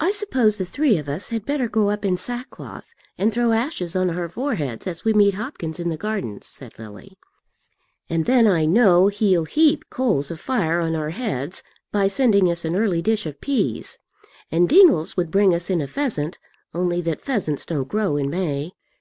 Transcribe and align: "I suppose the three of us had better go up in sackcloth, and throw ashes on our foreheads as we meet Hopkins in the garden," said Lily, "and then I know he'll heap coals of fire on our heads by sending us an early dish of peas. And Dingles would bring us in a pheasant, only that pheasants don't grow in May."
"I 0.00 0.10
suppose 0.10 0.58
the 0.58 0.64
three 0.64 0.98
of 0.98 1.08
us 1.08 1.28
had 1.28 1.46
better 1.46 1.68
go 1.68 1.88
up 1.88 2.04
in 2.04 2.16
sackcloth, 2.16 2.92
and 3.16 3.32
throw 3.32 3.52
ashes 3.52 3.94
on 3.94 4.10
our 4.10 4.28
foreheads 4.28 4.88
as 4.88 5.04
we 5.04 5.12
meet 5.12 5.34
Hopkins 5.34 5.78
in 5.78 5.88
the 5.88 5.96
garden," 5.96 6.42
said 6.42 6.76
Lily, 6.80 7.16
"and 8.10 8.26
then 8.26 8.48
I 8.48 8.64
know 8.64 9.06
he'll 9.06 9.44
heap 9.44 9.88
coals 9.88 10.32
of 10.32 10.40
fire 10.40 10.80
on 10.80 10.96
our 10.96 11.10
heads 11.10 11.62
by 11.92 12.08
sending 12.08 12.50
us 12.50 12.64
an 12.64 12.74
early 12.74 13.02
dish 13.02 13.24
of 13.24 13.40
peas. 13.40 14.00
And 14.50 14.68
Dingles 14.68 15.16
would 15.16 15.30
bring 15.30 15.54
us 15.54 15.70
in 15.70 15.80
a 15.80 15.86
pheasant, 15.86 16.40
only 16.74 17.00
that 17.02 17.20
pheasants 17.20 17.64
don't 17.64 17.86
grow 17.86 18.16
in 18.16 18.30
May." 18.30 18.72